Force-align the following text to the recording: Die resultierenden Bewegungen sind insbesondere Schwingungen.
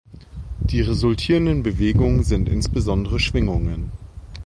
Die 0.61 0.81
resultierenden 0.81 1.61
Bewegungen 1.61 2.23
sind 2.23 2.49
insbesondere 2.49 3.19
Schwingungen. 3.19 3.91